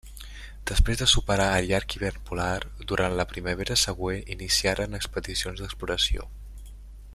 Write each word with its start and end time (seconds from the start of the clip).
Després 0.69 1.01
de 1.01 1.07
superar 1.11 1.45
el 1.57 1.67
llarg 1.71 1.95
hivern 1.97 2.23
polar, 2.29 2.55
durant 2.93 3.19
la 3.19 3.27
primavera 3.35 3.79
següent 3.83 4.35
iniciaren 4.37 5.01
expedicions 5.03 5.63
d'exploració. 5.63 6.29